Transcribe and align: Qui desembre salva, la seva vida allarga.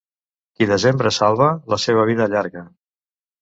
Qui 0.59 0.67
desembre 0.71 1.11
salva, 1.17 1.51
la 1.75 1.79
seva 1.85 2.07
vida 2.11 2.27
allarga. 2.27 2.65